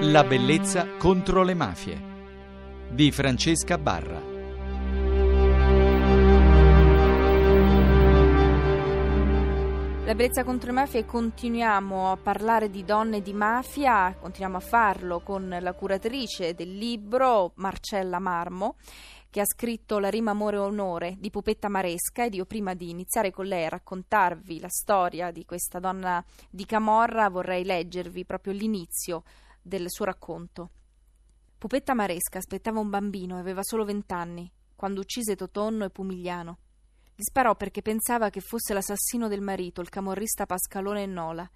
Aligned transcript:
La 0.00 0.24
bellezza 0.24 0.96
contro 0.98 1.42
le 1.42 1.54
mafie 1.54 1.98
di 2.90 3.10
Francesca 3.10 3.78
Barra. 3.78 4.20
La 10.04 10.14
bellezza 10.14 10.44
contro 10.44 10.66
le 10.66 10.74
mafie 10.74 11.06
continuiamo 11.06 12.12
a 12.12 12.16
parlare 12.18 12.68
di 12.68 12.84
donne 12.84 13.22
di 13.22 13.32
mafia, 13.32 14.14
continuiamo 14.20 14.58
a 14.58 14.60
farlo 14.60 15.20
con 15.20 15.56
la 15.58 15.72
curatrice 15.72 16.54
del 16.54 16.76
libro 16.76 17.52
Marcella 17.54 18.18
Marmo 18.18 18.76
che 19.30 19.40
ha 19.40 19.46
scritto 19.46 19.98
La 19.98 20.10
rima 20.10 20.32
amore 20.32 20.56
e 20.56 20.60
onore 20.60 21.14
di 21.18 21.30
Pupetta 21.30 21.68
Maresca 21.68 22.26
ed 22.26 22.34
io 22.34 22.44
prima 22.44 22.74
di 22.74 22.90
iniziare 22.90 23.30
con 23.30 23.46
lei 23.46 23.64
a 23.64 23.70
raccontarvi 23.70 24.60
la 24.60 24.68
storia 24.68 25.30
di 25.30 25.46
questa 25.46 25.78
donna 25.78 26.22
di 26.50 26.66
Camorra 26.66 27.30
vorrei 27.30 27.64
leggervi 27.64 28.26
proprio 28.26 28.52
l'inizio 28.52 29.22
del 29.66 29.90
suo 29.90 30.04
racconto. 30.04 30.70
Pupetta 31.58 31.94
Maresca 31.94 32.38
aspettava 32.38 32.78
un 32.78 32.88
bambino 32.88 33.36
e 33.36 33.40
aveva 33.40 33.62
solo 33.62 33.84
vent'anni 33.84 34.50
quando 34.76 35.00
uccise 35.00 35.34
Totonno 35.34 35.84
e 35.84 35.90
Pumigliano. 35.90 36.58
Gli 37.14 37.22
sparò 37.22 37.56
perché 37.56 37.82
pensava 37.82 38.30
che 38.30 38.40
fosse 38.40 38.74
l'assassino 38.74 39.26
del 39.26 39.40
marito, 39.40 39.80
il 39.80 39.88
camorrista 39.88 40.46
Pascalone 40.46 41.06
Nola, 41.06 41.50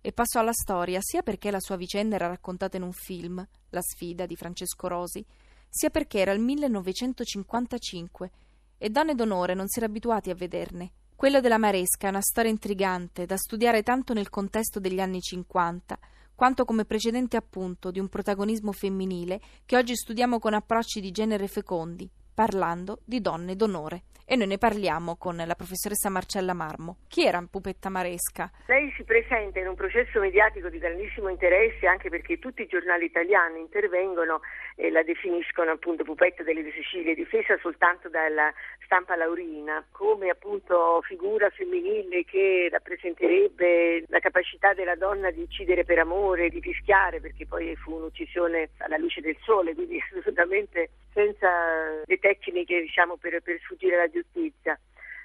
e 0.00 0.12
passò 0.12 0.40
alla 0.40 0.52
storia 0.52 1.00
sia 1.02 1.22
perché 1.22 1.50
la 1.50 1.60
sua 1.60 1.76
vicenda 1.76 2.14
era 2.14 2.28
raccontata 2.28 2.76
in 2.76 2.84
un 2.84 2.92
film, 2.92 3.46
La 3.70 3.82
sfida 3.82 4.24
di 4.24 4.36
Francesco 4.36 4.88
Rosi, 4.88 5.24
sia 5.68 5.90
perché 5.90 6.20
era 6.20 6.32
il 6.32 6.40
1955 6.40 8.30
e 8.78 8.88
donne 8.88 9.14
d'onore 9.14 9.54
non 9.54 9.68
si 9.68 9.78
era 9.78 9.88
abituati 9.88 10.30
a 10.30 10.34
vederne. 10.34 10.92
Quello 11.14 11.40
della 11.40 11.58
Maresca 11.58 12.06
è 12.06 12.10
una 12.10 12.22
storia 12.22 12.50
intrigante 12.50 13.26
da 13.26 13.36
studiare 13.36 13.82
tanto 13.82 14.14
nel 14.14 14.30
contesto 14.30 14.80
degli 14.80 15.00
anni 15.00 15.20
50 15.20 15.98
quanto 16.40 16.64
come 16.64 16.86
precedente 16.86 17.36
appunto 17.36 17.90
di 17.90 17.98
un 17.98 18.08
protagonismo 18.08 18.72
femminile 18.72 19.42
che 19.66 19.76
oggi 19.76 19.94
studiamo 19.94 20.38
con 20.38 20.54
approcci 20.54 20.98
di 20.98 21.10
genere 21.10 21.48
fecondi, 21.48 22.08
parlando 22.40 23.00
di 23.04 23.20
donne 23.20 23.54
d'onore. 23.54 24.04
E 24.24 24.34
noi 24.34 24.46
ne 24.46 24.56
parliamo 24.56 25.16
con 25.18 25.36
la 25.36 25.54
professoressa 25.54 26.08
Marcella 26.08 26.54
Marmo. 26.54 26.98
Chi 27.06 27.26
era 27.26 27.44
Pupetta 27.50 27.90
Maresca? 27.90 28.50
Lei 28.66 28.90
si 28.96 29.02
presenta 29.02 29.58
in 29.58 29.66
un 29.66 29.74
processo 29.74 30.20
mediatico 30.20 30.70
di 30.70 30.78
grandissimo 30.78 31.28
interesse 31.28 31.86
anche 31.86 32.08
perché 32.08 32.38
tutti 32.38 32.62
i 32.62 32.66
giornali 32.66 33.04
italiani 33.04 33.58
intervengono 33.58 34.40
e 34.76 34.90
la 34.90 35.02
definiscono 35.02 35.72
appunto 35.72 36.04
Pupetta 36.04 36.42
delle 36.42 36.62
Sicilie, 36.72 37.14
difesa 37.14 37.58
soltanto 37.60 38.08
dalla 38.08 38.50
stampa 38.84 39.16
laurina, 39.16 39.84
come 39.90 40.30
appunto 40.30 41.02
figura 41.02 41.50
femminile 41.50 42.24
che 42.24 42.68
rappresenterebbe 42.70 44.04
la 44.08 44.20
capacità 44.20 44.72
della 44.72 44.94
donna 44.94 45.30
di 45.30 45.42
uccidere 45.42 45.84
per 45.84 45.98
amore, 45.98 46.48
di 46.48 46.62
fischiare, 46.62 47.20
perché 47.20 47.46
poi 47.46 47.76
fu 47.76 47.96
un'uccisione 47.96 48.70
alla 48.78 48.96
luce 48.96 49.20
del 49.20 49.36
sole, 49.42 49.74
quindi 49.74 50.00
assolutamente 50.08 50.88
senza 51.12 52.02
le 52.04 52.18
tecniche 52.18 52.80
diciamo, 52.80 53.16
per, 53.16 53.40
per 53.42 53.58
sfuggire 53.60 53.96
alla 53.96 54.10
giustizia. 54.10 54.78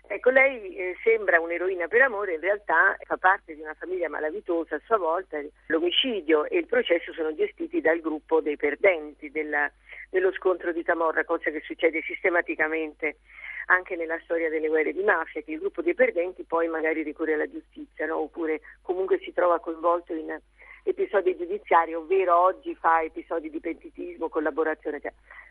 Ecco, 0.07 0.29
lei 0.29 0.75
eh, 0.75 0.95
sembra 1.03 1.39
un'eroina 1.39 1.87
per 1.87 2.01
amore, 2.01 2.35
in 2.35 2.39
realtà 2.39 2.95
fa 3.05 3.17
parte 3.17 3.55
di 3.55 3.61
una 3.61 3.73
famiglia 3.73 4.07
malavitosa 4.07 4.75
a 4.75 4.81
sua 4.85 4.97
volta. 4.97 5.39
L'omicidio 5.67 6.45
e 6.45 6.57
il 6.57 6.67
processo 6.67 7.11
sono 7.13 7.33
gestiti 7.33 7.81
dal 7.81 7.99
gruppo 8.01 8.39
dei 8.39 8.55
perdenti 8.55 9.31
della, 9.31 9.71
dello 10.09 10.31
scontro 10.33 10.71
di 10.71 10.83
Camorra, 10.83 11.25
cosa 11.25 11.49
che 11.49 11.61
succede 11.65 12.01
sistematicamente 12.01 13.17
anche 13.67 13.95
nella 13.95 14.19
storia 14.23 14.49
delle 14.49 14.67
guerre 14.67 14.93
di 14.93 15.01
mafia, 15.01 15.41
che 15.41 15.53
il 15.53 15.59
gruppo 15.59 15.81
dei 15.81 15.95
perdenti 15.95 16.43
poi 16.43 16.67
magari 16.67 17.01
ricorre 17.01 17.33
alla 17.33 17.49
giustizia, 17.49 18.05
no? 18.05 18.17
oppure 18.17 18.61
comunque 18.83 19.17
si 19.19 19.33
trova 19.33 19.59
coinvolto 19.59 20.13
in 20.13 20.39
episodi 20.85 21.35
giudiziari, 21.35 21.95
ovvero 21.95 22.39
oggi 22.39 22.75
fa 22.75 23.01
episodi 23.01 23.49
di 23.49 23.59
pentitismo, 23.59 24.29
collaborazione. 24.29 25.01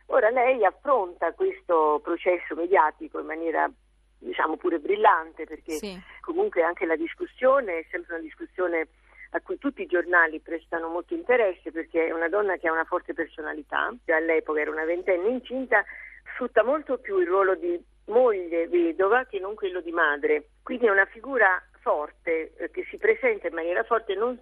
Ora 0.07 0.31
lei 0.31 0.65
affronta 0.65 1.33
questo 1.33 2.01
processo 2.03 2.55
mediatico 2.55 3.19
in 3.19 3.27
maniera 3.27 3.71
diciamo 4.19 4.57
pure 4.57 4.79
brillante 4.79 5.45
perché 5.45 5.73
sì. 5.73 6.01
comunque 6.21 6.63
anche 6.63 6.87
la 6.87 6.97
discussione 6.97 7.81
è 7.81 7.87
sempre 7.91 8.15
una 8.15 8.23
discussione 8.23 8.89
a 9.31 9.41
cui 9.41 9.59
tutti 9.59 9.83
i 9.83 9.87
giornali 9.87 10.41
prestano 10.41 10.89
molto 10.89 11.13
interesse 11.15 11.73
perché 11.73 12.07
è 12.07 12.13
una 12.13 12.29
donna 12.29 12.57
che 12.57 12.69
ha 12.69 12.73
una 12.73 12.85
forte 12.85 13.13
personalità, 13.13 13.93
all'epoca 14.07 14.61
era 14.61 14.71
una 14.71 14.85
ventenne 14.85 15.29
incinta, 15.29 15.85
sfrutta 16.33 16.63
molto 16.63 16.99
più 16.99 17.19
il 17.19 17.27
ruolo 17.27 17.57
di 17.57 17.79
moglie 18.07 18.69
vedova 18.69 19.25
che 19.25 19.41
non 19.41 19.57
quello 19.57 19.81
di 19.81 19.91
madre, 19.91 20.51
quindi 20.63 20.87
è 20.87 20.91
una 20.91 21.07
figura 21.07 21.61
forte 21.81 22.55
eh, 22.57 22.71
che 22.71 22.87
si 22.89 22.97
presenta 22.97 23.49
in 23.49 23.55
maniera 23.55 23.83
forte 23.83 24.15
non 24.15 24.39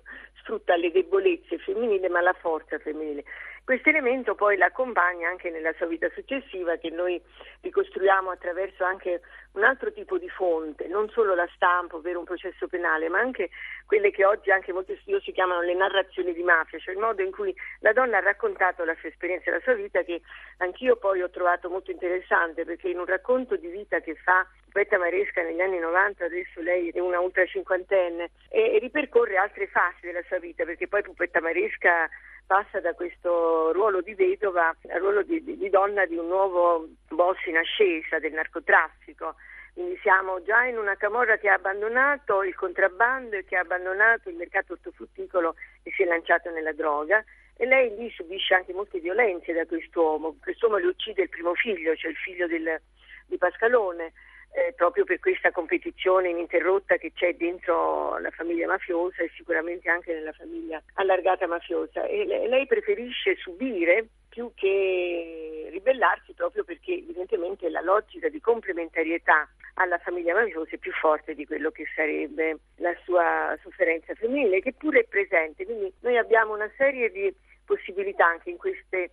sfrutta 0.52 0.76
le 0.76 0.90
debolezze 0.90 1.56
femminili 1.58 2.06
ma 2.08 2.20
la 2.20 2.34
forza 2.34 2.78
femminile. 2.78 3.24
Questo 3.64 3.88
elemento 3.88 4.34
poi 4.34 4.56
la 4.56 4.66
accompagna 4.66 5.28
anche 5.28 5.48
nella 5.48 5.72
sua 5.74 5.86
vita 5.86 6.10
successiva 6.14 6.76
che 6.76 6.90
noi 6.90 7.20
ricostruiamo 7.60 8.30
attraverso 8.30 8.84
anche 8.84 9.22
un 9.52 9.62
altro 9.62 9.92
tipo 9.92 10.18
di 10.18 10.28
fonte, 10.28 10.88
non 10.88 11.08
solo 11.10 11.34
la 11.34 11.48
stampa, 11.54 11.96
ovvero 11.96 12.18
un 12.18 12.24
processo 12.24 12.66
penale, 12.66 13.08
ma 13.08 13.20
anche 13.20 13.50
quelle 13.86 14.10
che 14.10 14.24
oggi 14.24 14.50
anche 14.50 14.72
molti 14.72 14.96
studiosi 15.00 15.32
chiamano 15.32 15.62
le 15.62 15.74
narrazioni 15.74 16.34
di 16.34 16.42
mafia, 16.42 16.78
cioè 16.80 16.94
il 16.94 17.00
modo 17.00 17.22
in 17.22 17.30
cui 17.30 17.54
la 17.80 17.92
donna 17.92 18.19
ha 18.19 18.20
raccontato 18.20 18.84
la 18.84 18.96
sua 18.98 19.08
esperienza 19.08 19.50
e 19.50 19.54
la 19.54 19.60
sua 19.60 19.74
vita 19.74 20.02
che 20.02 20.20
anch'io 20.58 20.96
poi 20.96 21.22
ho 21.22 21.30
trovato 21.30 21.70
molto 21.70 21.90
interessante 21.90 22.64
perché 22.64 22.88
in 22.88 22.98
un 22.98 23.06
racconto 23.06 23.56
di 23.56 23.69
vita 23.69 24.00
che 24.00 24.16
fa 24.16 24.46
Petta 24.72 24.96
Maresca 24.96 25.42
negli 25.42 25.60
anni 25.60 25.78
90, 25.78 26.24
adesso 26.24 26.62
lei 26.62 26.88
è 26.88 26.98
una 26.98 27.20
ultra 27.20 27.44
cinquantenne 27.44 28.30
e 28.48 28.78
ripercorre 28.80 29.36
altre 29.36 29.66
fasi 29.66 30.06
della 30.06 30.22
sua 30.26 30.38
vita 30.38 30.64
perché 30.64 30.88
poi 30.88 31.02
Pupetta 31.02 31.42
Maresca 31.42 32.08
passa 32.46 32.80
da 32.80 32.94
questo 32.94 33.70
ruolo 33.72 34.00
di 34.00 34.14
vedova 34.14 34.74
al 34.88 35.00
ruolo 35.00 35.22
di, 35.22 35.44
di, 35.44 35.58
di 35.58 35.68
donna 35.68 36.06
di 36.06 36.16
un 36.16 36.26
nuovo 36.26 36.88
boss 37.08 37.44
in 37.46 37.58
ascesa 37.58 38.18
del 38.18 38.32
narcotraffico. 38.32 39.34
Quindi 39.74 39.98
siamo 40.00 40.42
già 40.42 40.64
in 40.64 40.78
una 40.78 40.96
camorra 40.96 41.36
che 41.36 41.50
ha 41.50 41.54
abbandonato 41.54 42.42
il 42.42 42.54
contrabbando 42.54 43.36
e 43.36 43.44
che 43.44 43.56
ha 43.56 43.60
abbandonato 43.60 44.30
il 44.30 44.36
mercato 44.36 44.72
ortofrutticolo 44.72 45.54
e 45.82 45.90
si 45.92 46.02
è 46.02 46.06
lanciato 46.06 46.50
nella 46.50 46.72
droga 46.72 47.22
e 47.56 47.66
lei 47.66 47.94
lì 47.96 48.10
subisce 48.10 48.54
anche 48.54 48.72
molte 48.72 49.00
violenze 49.00 49.52
da 49.52 49.66
quest'uomo. 49.66 50.36
Quest'uomo 50.42 50.78
le 50.78 50.86
uccide 50.86 51.22
il 51.22 51.28
primo 51.28 51.54
figlio, 51.54 51.94
cioè 51.94 52.10
il 52.10 52.16
figlio 52.16 52.46
del, 52.46 52.80
di 53.26 53.36
Pascalone 53.36 54.12
eh, 54.54 54.72
proprio 54.74 55.04
per 55.04 55.18
questa 55.18 55.50
competizione 55.50 56.28
ininterrotta 56.28 56.96
che 56.96 57.12
c'è 57.14 57.34
dentro 57.34 58.18
la 58.18 58.30
famiglia 58.30 58.66
mafiosa 58.66 59.22
e 59.22 59.30
sicuramente 59.34 59.88
anche 59.88 60.12
nella 60.12 60.32
famiglia 60.32 60.82
allargata 60.94 61.46
mafiosa. 61.46 62.04
E 62.06 62.24
lei 62.26 62.66
preferisce 62.66 63.36
subire 63.36 64.06
più 64.28 64.52
che 64.54 65.68
ribellarsi 65.70 66.32
proprio 66.34 66.64
perché 66.64 66.92
evidentemente 66.92 67.68
la 67.70 67.80
logica 67.80 68.28
di 68.28 68.40
complementarietà 68.40 69.48
alla 69.74 69.98
famiglia 69.98 70.34
mafiosa 70.34 70.70
è 70.72 70.78
più 70.78 70.92
forte 70.92 71.34
di 71.34 71.46
quello 71.46 71.70
che 71.70 71.86
sarebbe 71.94 72.58
la 72.76 72.94
sua 73.04 73.56
sofferenza 73.62 74.14
femminile, 74.14 74.60
che 74.60 74.74
pure 74.74 75.00
è 75.00 75.04
presente. 75.04 75.64
Quindi 75.64 75.90
noi 76.00 76.19
abbiamo 76.19 76.52
una 76.52 76.70
serie 76.76 77.10
di 77.10 77.34
possibilità 77.64 78.26
anche 78.26 78.50
in 78.50 78.58
queste 78.58 79.12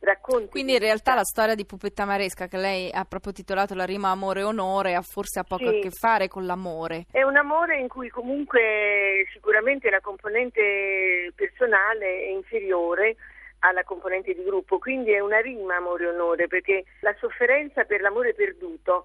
racconti. 0.00 0.48
Quindi 0.48 0.74
in 0.74 0.78
realtà 0.78 1.14
la 1.14 1.24
storia 1.24 1.54
di 1.54 1.66
Pupetta 1.66 2.04
Maresca, 2.04 2.46
che 2.46 2.56
lei 2.56 2.90
ha 2.92 3.04
proprio 3.04 3.32
titolato 3.32 3.74
La 3.74 3.84
rima 3.84 4.10
amore 4.10 4.40
e 4.40 4.44
onore, 4.44 4.94
ha 4.94 5.02
forse 5.02 5.42
poco 5.44 5.68
sì. 5.68 5.76
a 5.76 5.80
che 5.80 5.90
fare 5.90 6.28
con 6.28 6.46
l'amore. 6.46 7.06
È 7.10 7.22
un 7.22 7.36
amore 7.36 7.78
in 7.78 7.88
cui 7.88 8.08
comunque 8.08 9.26
sicuramente 9.32 9.90
la 9.90 10.00
componente 10.00 11.32
personale 11.34 12.26
è 12.26 12.30
inferiore 12.30 13.16
alla 13.60 13.82
componente 13.82 14.34
di 14.34 14.44
gruppo, 14.44 14.78
quindi 14.78 15.12
è 15.12 15.18
una 15.18 15.40
rima 15.40 15.76
amore 15.76 16.04
e 16.04 16.08
onore, 16.08 16.46
perché 16.46 16.84
la 17.00 17.14
sofferenza 17.18 17.84
per 17.84 18.00
l'amore 18.00 18.34
perduto 18.34 19.04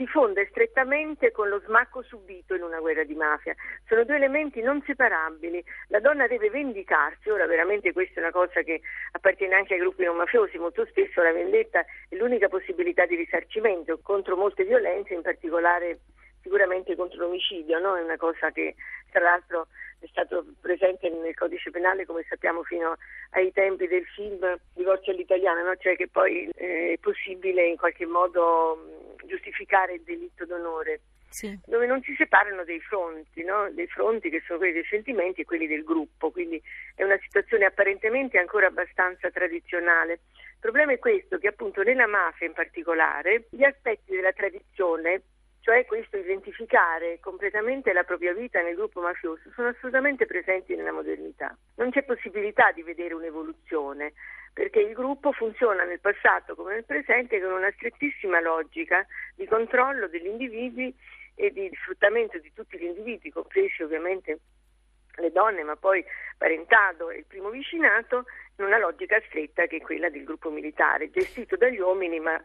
si 0.00 0.06
fonde 0.06 0.46
strettamente 0.48 1.30
con 1.30 1.50
lo 1.50 1.60
smacco 1.60 2.00
subito 2.00 2.54
in 2.54 2.62
una 2.62 2.80
guerra 2.80 3.04
di 3.04 3.14
mafia. 3.14 3.54
Sono 3.86 4.04
due 4.04 4.16
elementi 4.16 4.62
non 4.62 4.82
separabili. 4.86 5.62
La 5.88 6.00
donna 6.00 6.26
deve 6.26 6.48
vendicarsi, 6.48 7.28
ora 7.28 7.44
veramente 7.44 7.92
questa 7.92 8.18
è 8.18 8.22
una 8.22 8.32
cosa 8.32 8.62
che 8.62 8.80
appartiene 9.12 9.56
anche 9.56 9.74
ai 9.74 9.80
gruppi 9.80 10.04
non 10.04 10.16
mafiosi, 10.16 10.56
molto 10.56 10.86
spesso 10.86 11.20
la 11.20 11.32
vendetta 11.32 11.84
è 12.08 12.16
l'unica 12.16 12.48
possibilità 12.48 13.04
di 13.04 13.14
risarcimento 13.14 13.98
contro 14.02 14.36
molte 14.36 14.64
violenze, 14.64 15.12
in 15.12 15.20
particolare 15.20 15.98
sicuramente 16.40 16.96
contro 16.96 17.18
l'omicidio, 17.18 17.78
no? 17.78 17.98
è 17.98 18.02
una 18.02 18.16
cosa 18.16 18.50
che 18.50 18.76
tra 19.10 19.20
l'altro 19.20 19.66
è 19.98 20.06
stato 20.06 20.46
presente 20.62 21.10
nel 21.10 21.34
codice 21.34 21.70
penale 21.70 22.06
come 22.06 22.24
sappiamo 22.26 22.62
fino 22.62 22.96
ai 23.32 23.52
tempi 23.52 23.86
del 23.86 24.06
film 24.06 24.58
Divorzio 24.72 25.12
all'italiana, 25.12 25.62
no? 25.62 25.76
cioè 25.76 25.94
che 25.94 26.08
poi 26.08 26.48
eh, 26.54 26.94
è 26.94 26.98
possibile 26.98 27.66
in 27.66 27.76
qualche 27.76 28.06
modo 28.06 29.09
giustificare 29.30 29.94
il 29.94 30.02
delitto 30.02 30.44
d'onore. 30.44 31.00
Sì. 31.30 31.56
dove 31.64 31.86
non 31.86 32.02
si 32.02 32.12
separano 32.16 32.64
dei 32.64 32.80
fronti, 32.80 33.44
no? 33.44 33.70
dei 33.70 33.86
fronti 33.86 34.30
che 34.30 34.42
sono 34.44 34.58
quelli 34.58 34.72
dei 34.72 34.84
sentimenti 34.90 35.42
e 35.42 35.44
quelli 35.44 35.68
del 35.68 35.84
gruppo, 35.84 36.32
quindi 36.32 36.60
è 36.96 37.04
una 37.04 37.16
situazione 37.22 37.66
apparentemente 37.66 38.36
ancora 38.36 38.66
abbastanza 38.66 39.30
tradizionale. 39.30 40.14
Il 40.34 40.58
problema 40.58 40.90
è 40.90 40.98
questo, 40.98 41.38
che 41.38 41.46
appunto 41.46 41.84
nella 41.84 42.08
mafia 42.08 42.48
in 42.48 42.52
particolare 42.52 43.46
gli 43.50 43.62
aspetti 43.62 44.10
della 44.10 44.32
tradizione 44.32 45.22
cioè 45.60 45.84
questo 45.84 46.16
identificare 46.16 47.20
completamente 47.20 47.92
la 47.92 48.02
propria 48.02 48.32
vita 48.32 48.60
nel 48.62 48.74
gruppo 48.74 49.00
mafioso, 49.00 49.50
sono 49.54 49.68
assolutamente 49.68 50.26
presenti 50.26 50.74
nella 50.74 50.92
modernità. 50.92 51.56
Non 51.76 51.90
c'è 51.90 52.02
possibilità 52.02 52.72
di 52.72 52.82
vedere 52.82 53.14
un'evoluzione, 53.14 54.12
perché 54.60 54.80
il 54.80 54.92
gruppo 54.92 55.32
funziona 55.32 55.84
nel 55.84 56.00
passato 56.00 56.54
come 56.54 56.74
nel 56.74 56.84
presente 56.84 57.40
con 57.40 57.50
una 57.50 57.72
strettissima 57.72 58.40
logica 58.40 59.06
di 59.34 59.46
controllo 59.46 60.06
degli 60.06 60.26
individui 60.26 60.94
e 61.34 61.50
di 61.50 61.70
sfruttamento 61.80 62.38
di 62.38 62.52
tutti 62.52 62.76
gli 62.76 62.84
individui, 62.84 63.30
compresi 63.30 63.82
ovviamente 63.82 64.38
le 65.14 65.32
donne, 65.32 65.62
ma 65.62 65.76
poi 65.76 66.04
parentado 66.36 67.08
e 67.08 67.16
il 67.16 67.24
primo 67.24 67.48
vicinato, 67.48 68.26
in 68.56 68.66
una 68.66 68.76
logica 68.76 69.18
stretta 69.28 69.64
che 69.64 69.76
è 69.76 69.80
quella 69.80 70.10
del 70.10 70.24
gruppo 70.24 70.50
militare, 70.50 71.08
gestito 71.08 71.56
dagli 71.56 71.78
uomini 71.78 72.20
ma 72.20 72.38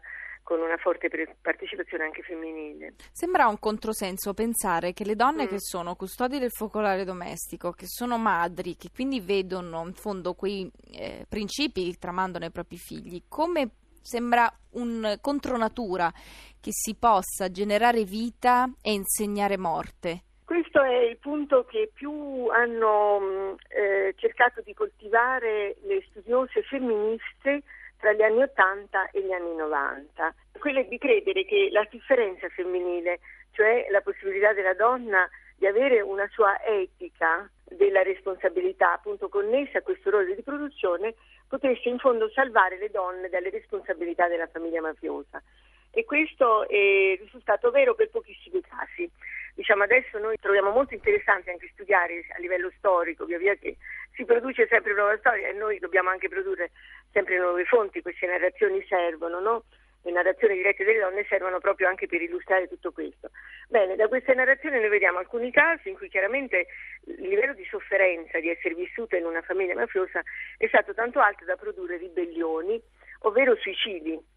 con 0.45 0.61
una 0.61 0.77
forte 0.77 1.09
partecipazione 1.41 2.03
anche 2.03 2.21
femminile. 2.21 2.93
Sembra 3.11 3.47
un 3.47 3.57
controsenso 3.57 4.35
pensare 4.35 4.93
che 4.93 5.03
le 5.03 5.15
donne 5.15 5.45
mm. 5.45 5.47
che 5.47 5.59
sono 5.59 5.95
custodi 5.95 6.37
del 6.37 6.51
focolare 6.51 7.03
domestico, 7.03 7.71
che 7.71 7.87
sono 7.87 8.19
madri, 8.19 8.75
che 8.75 8.89
quindi 8.93 9.19
vedono 9.19 9.83
in 9.87 9.93
fondo 9.93 10.35
quei 10.35 10.71
eh, 10.93 11.25
principi 11.27 11.97
tramando 11.97 12.37
nei 12.37 12.51
propri 12.51 12.77
figli, 12.77 13.23
come 13.27 13.71
sembra 14.03 14.47
un 14.73 15.17
contronatura 15.19 16.11
che 16.61 16.69
si 16.71 16.95
possa 16.95 17.49
generare 17.49 18.03
vita 18.03 18.71
e 18.83 18.93
insegnare 18.93 19.57
morte. 19.57 20.25
Questo 20.45 20.83
è 20.83 21.05
il 21.05 21.17
punto 21.17 21.65
che 21.65 21.89
più 21.91 22.45
hanno 22.49 23.19
mm, 23.19 23.53
eh, 23.69 24.13
cercato 24.15 24.61
di 24.61 24.75
coltivare 24.75 25.77
le 25.85 26.05
studiose 26.11 26.61
femministe 26.61 27.63
tra 28.05 28.13
gli 28.13 28.21
anni 28.21 28.43
80 28.43 29.09
e 29.09 29.21
gli 29.23 29.31
anni 29.31 29.55
90, 29.55 30.35
quelle 30.59 30.87
di 30.87 30.99
credere 30.99 31.43
che 31.43 31.69
la 31.71 31.87
differenza 31.89 32.47
femminile, 32.49 33.19
cioè 33.49 33.87
la 33.89 34.01
possibilità 34.01 34.53
della 34.53 34.75
donna 34.75 35.27
di 35.57 35.65
avere 35.65 36.01
una 36.01 36.29
sua 36.31 36.63
etica 36.63 37.49
della 37.63 38.03
responsabilità 38.03 38.93
appunto 38.93 39.27
connessa 39.27 39.79
a 39.79 39.81
questo 39.81 40.11
ruolo 40.11 40.31
di 40.35 40.43
produzione, 40.43 41.15
potesse 41.47 41.89
in 41.89 41.97
fondo 41.97 42.29
salvare 42.29 42.77
le 42.77 42.91
donne 42.91 43.27
dalle 43.27 43.49
responsabilità 43.49 44.27
della 44.27 44.45
famiglia 44.45 44.81
mafiosa. 44.81 45.41
E 45.89 46.05
questo 46.05 46.69
è 46.69 47.17
risultato 47.19 47.71
vero 47.71 47.95
per 47.95 48.11
pochissimi 48.11 48.61
casi. 48.61 49.09
Diciamo, 49.55 49.81
adesso 49.81 50.19
noi 50.19 50.35
troviamo 50.39 50.69
molto 50.69 50.93
interessante 50.93 51.49
anche 51.49 51.71
studiare 51.73 52.23
a 52.35 52.39
livello 52.39 52.69
storico, 52.77 53.25
via 53.25 53.39
via 53.39 53.55
che 53.55 53.77
si 54.15 54.25
produce 54.25 54.67
sempre 54.67 54.93
nuova 54.93 55.17
storia 55.17 55.49
e 55.49 55.53
noi 55.53 55.79
dobbiamo 55.79 56.09
anche 56.09 56.29
produrre 56.29 56.71
sempre 57.11 57.37
nuove 57.37 57.65
fonti, 57.65 58.01
queste 58.01 58.25
narrazioni 58.25 58.83
servono, 58.87 59.39
no? 59.39 59.63
Le 60.03 60.11
narrazioni 60.11 60.55
dirette 60.55 60.83
delle 60.83 60.99
donne 60.99 61.25
servono 61.27 61.59
proprio 61.59 61.87
anche 61.87 62.05
per 62.05 62.21
illustrare 62.21 62.67
tutto 62.67 62.91
questo. 62.91 63.31
Bene, 63.67 63.95
da 63.95 64.07
queste 64.07 64.35
narrazioni 64.35 64.79
noi 64.79 64.89
vediamo 64.89 65.17
alcuni 65.17 65.51
casi 65.51 65.89
in 65.89 65.95
cui 65.95 66.09
chiaramente 66.09 66.67
il 67.07 67.27
livello 67.27 67.53
di 67.53 67.65
sofferenza 67.65 68.39
di 68.39 68.49
essere 68.49 68.75
vissuta 68.75 69.17
in 69.17 69.25
una 69.25 69.41
famiglia 69.41 69.73
mafiosa 69.73 70.21
è 70.57 70.67
stato 70.67 70.93
tanto 70.93 71.19
alto 71.19 71.43
da 71.43 71.55
produrre 71.55 71.97
ribellioni, 71.97 72.79
ovvero 73.21 73.55
suicidi 73.55 74.33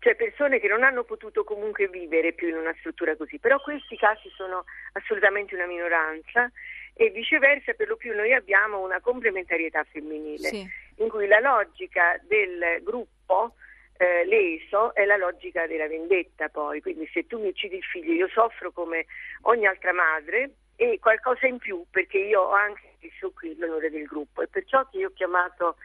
cioè 0.00 0.14
persone 0.14 0.60
che 0.60 0.68
non 0.68 0.84
hanno 0.84 1.04
potuto 1.04 1.44
comunque 1.44 1.88
vivere 1.88 2.32
più 2.32 2.48
in 2.48 2.56
una 2.56 2.74
struttura 2.78 3.16
così, 3.16 3.38
però 3.38 3.60
questi 3.60 3.96
casi 3.96 4.28
sono 4.34 4.64
assolutamente 4.92 5.54
una 5.54 5.66
minoranza 5.66 6.50
e 7.00 7.10
viceversa 7.10 7.74
per 7.74 7.86
lo 7.86 7.96
più 7.96 8.12
noi 8.12 8.32
abbiamo 8.32 8.80
una 8.80 9.00
complementarietà 9.00 9.84
femminile 9.84 10.48
sì. 10.48 10.68
in 10.96 11.08
cui 11.08 11.28
la 11.28 11.38
logica 11.38 12.18
del 12.26 12.82
gruppo 12.82 13.54
eh, 13.96 14.24
leso 14.24 14.92
è 14.94 15.04
la 15.04 15.16
logica 15.16 15.68
della 15.68 15.86
vendetta 15.86 16.48
poi, 16.48 16.80
quindi 16.80 17.08
se 17.12 17.24
tu 17.28 17.38
mi 17.38 17.48
uccidi 17.48 17.76
il 17.76 17.84
figlio 17.84 18.12
io 18.12 18.28
soffro 18.28 18.72
come 18.72 19.06
ogni 19.42 19.66
altra 19.66 19.92
madre 19.92 20.50
e 20.74 20.98
qualcosa 21.00 21.46
in 21.46 21.58
più 21.58 21.84
perché 21.88 22.18
io 22.18 22.40
ho 22.40 22.52
anche 22.52 22.96
messo 23.00 23.30
qui 23.30 23.56
l'onore 23.56 23.90
del 23.90 24.04
gruppo 24.04 24.42
e 24.42 24.48
perciò 24.48 24.84
che 24.88 24.98
io 24.98 25.08
ho 25.08 25.12
chiamato 25.12 25.76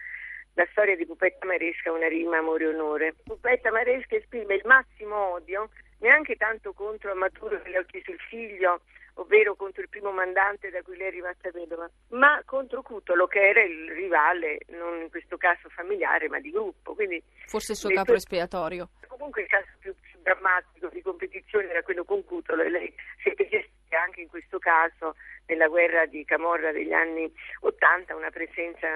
la 0.56 0.68
storia 0.72 0.96
di 0.96 1.06
Pupetta 1.06 1.46
Maresca 1.46 1.92
una 1.92 2.08
rima 2.08 2.38
amore-onore. 2.38 3.14
Pupetta 3.24 3.72
Maresca 3.72 4.16
esprime 4.16 4.56
il 4.56 4.62
massimo 4.66 5.16
odio, 5.34 5.70
neanche 6.00 6.36
tanto 6.38 6.74
contro 6.74 7.12
Amaturo 7.12 7.62
che 7.62 7.70
le 7.70 7.78
ha 7.78 7.82
ucciso 7.82 8.12
il 8.12 8.20
figlio, 8.20 8.82
ovvero 9.16 9.56
contro 9.56 9.82
il 9.82 9.90
primo 9.90 10.12
mandante 10.12 10.70
da 10.70 10.82
cui 10.82 10.98
lei 10.98 11.08
è 11.08 11.12
rimasta 11.12 11.52
vedova, 11.52 11.90
ma 12.10 12.42
contro 12.46 12.82
Cutolo 12.82 13.28
che 13.28 13.50
era 13.50 13.62
il 13.62 13.92
rivale, 13.92 14.60
non 14.68 15.02
in 15.02 15.10
questo 15.10 15.38
caso 15.38 15.70
familiare, 15.70 16.28
ma 16.30 16.40
di 16.40 16.52
gruppo. 16.52 16.94
Quindi, 16.94 17.22
Forse 17.46 17.74
il 17.74 17.78
suo 17.78 17.90
capo 17.90 18.14
espiatorio. 18.14 18.90
Comunque 19.08 19.44
il 19.44 19.48
caso 19.48 19.68
più, 19.80 19.94
più 20.00 20.20
drammatico 20.22 20.88
di 20.90 21.02
competizione 21.02 21.70
era 21.70 21.84
quello 21.84 22.04
con 22.04 22.24
Cutolo 22.24 22.64
e 22.64 22.70
lei 22.70 22.94
si 23.22 23.30
è 23.30 23.36
gestita 23.36 24.02
anche 24.02 24.22
in 24.22 24.28
questo 24.28 24.58
caso 24.58 25.16
nella 25.46 25.68
guerra 25.68 26.06
di 26.06 26.24
Camorra 26.26 26.72
degli 26.72 26.94
anni 26.94 27.32
80 27.60 28.16
una 28.16 28.32
presenza 28.32 28.88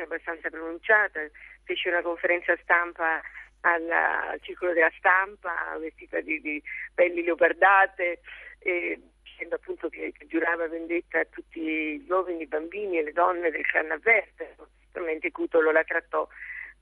abbastanza 0.00 0.48
pronunciata, 0.48 1.20
fece 1.64 1.88
una 1.88 2.02
conferenza 2.02 2.56
stampa 2.62 3.20
alla, 3.60 4.30
al 4.30 4.40
circolo 4.40 4.72
della 4.72 4.92
stampa 4.96 5.76
vestita 5.78 6.20
di, 6.20 6.40
di 6.40 6.62
pelli 6.94 7.22
leopardate 7.24 8.20
e 8.60 9.00
dicendo 9.38 9.54
appunto 9.54 9.88
che, 9.88 10.12
che, 10.16 10.26
giurava 10.26 10.66
vendetta 10.66 11.20
a 11.20 11.26
tutti 11.30 12.00
gli 12.00 12.10
uomini, 12.10 12.42
i 12.42 12.46
bambini 12.46 12.98
e 12.98 13.04
le 13.04 13.12
donne 13.12 13.50
del 13.50 13.64
clan 13.64 13.92
avverso. 13.92 14.68
Naturalmente 14.86 15.30
Cutolo 15.30 15.70
la 15.70 15.84
trattò 15.84 16.26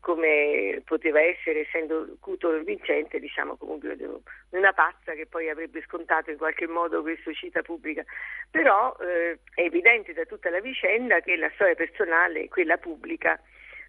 come 0.00 0.80
poteva 0.84 1.20
essere, 1.20 1.60
essendo 1.60 2.16
Cutolo 2.20 2.62
vincente, 2.62 3.18
diciamo 3.18 3.56
comunque 3.56 3.96
una 4.50 4.72
pazza 4.72 5.12
che 5.12 5.26
poi 5.26 5.50
avrebbe 5.50 5.82
scontato 5.82 6.30
in 6.30 6.38
qualche 6.38 6.66
modo 6.66 7.02
questa 7.02 7.28
uscita 7.28 7.60
pubblica. 7.60 8.04
Però 8.50 8.96
eh, 9.00 9.38
è 9.54 9.62
evidente 9.62 10.14
da 10.14 10.24
tutta 10.24 10.48
la 10.48 10.60
vicenda 10.60 11.20
che 11.20 11.36
la 11.36 11.50
storia 11.54 11.74
personale 11.74 12.48
quella 12.48 12.78
pubblica 12.78 13.38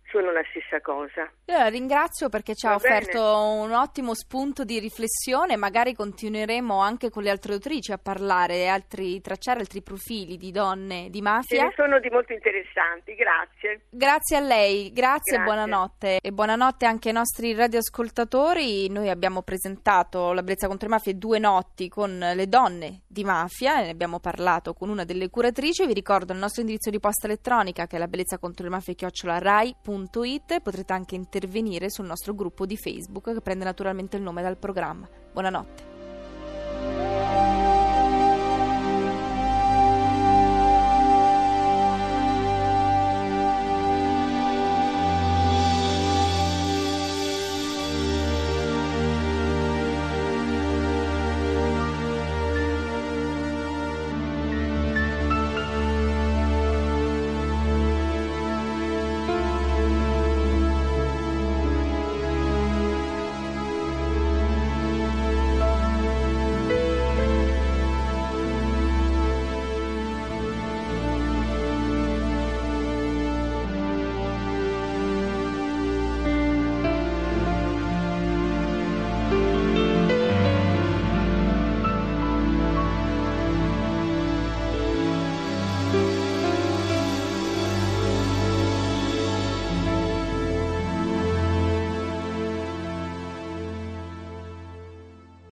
sono 0.09 0.31
la 0.31 0.43
stessa 0.49 0.79
cosa. 0.81 1.29
Io 1.45 1.57
la 1.57 1.67
ringrazio 1.67 2.29
perché 2.29 2.55
ci 2.55 2.65
ha 2.65 2.75
offerto 2.75 3.21
un 3.21 3.71
ottimo 3.71 4.13
spunto 4.13 4.63
di 4.63 4.79
riflessione, 4.79 5.55
magari 5.55 5.93
continueremo 5.93 6.79
anche 6.79 7.09
con 7.09 7.23
le 7.23 7.29
altre 7.29 7.53
autrici 7.53 7.91
a 7.91 7.97
parlare, 7.97 8.67
altri, 8.67 9.19
tracciare 9.21 9.59
altri 9.59 9.81
profili 9.81 10.37
di 10.37 10.51
donne 10.51 11.09
di 11.09 11.21
mafia. 11.21 11.59
Ce 11.59 11.65
ne 11.65 11.73
sono 11.75 11.99
di 11.99 12.09
molto 12.09 12.33
interessanti, 12.33 13.15
grazie. 13.15 13.81
Grazie 13.89 14.37
a 14.37 14.39
lei, 14.39 14.91
grazie, 14.91 14.93
grazie. 14.93 15.35
e 15.37 15.43
buonanotte. 15.43 16.19
E 16.21 16.31
buonanotte 16.31 16.85
anche 16.85 17.09
ai 17.09 17.13
nostri 17.13 17.53
radioascoltatori. 17.53 18.89
Noi 18.89 19.09
abbiamo 19.09 19.41
presentato 19.41 20.33
la 20.33 20.43
Brezza 20.43 20.67
contro 20.67 20.87
le 20.87 20.95
mafie 20.95 21.17
due 21.17 21.39
notti 21.39 21.89
con 21.89 22.17
le 22.17 22.47
donne 22.47 23.01
di 23.07 23.23
mafia, 23.23 23.81
ne 23.81 23.89
abbiamo 23.89 24.19
parlato 24.19 24.73
con 24.73 24.89
una 24.89 25.03
delle 25.03 25.29
curatrici. 25.29 25.85
Vi 25.85 25.93
ricordo 25.93 26.33
il 26.33 26.39
nostro 26.39 26.61
indirizzo 26.61 26.89
di 26.89 26.99
posta 26.99 27.27
elettronica 27.27 27.87
che 27.87 27.97
è 27.97 27.99
la 27.99 28.07
bellezza 28.07 28.37
contro 28.37 28.63
le 28.63 28.71
mafie 28.71 28.95
chiocciola 28.95 29.39
rai.com 29.39 29.96
www.radioticino.it 29.97 30.61
potrete 30.61 30.93
anche 30.93 31.15
intervenire 31.15 31.89
sul 31.89 32.05
nostro 32.05 32.33
gruppo 32.35 32.65
di 32.65 32.77
Facebook 32.77 33.33
che 33.33 33.41
prende 33.41 33.65
naturalmente 33.65 34.17
il 34.17 34.23
nome 34.23 34.41
dal 34.41 34.57
programma. 34.57 35.07
Buonanotte. 35.33 35.96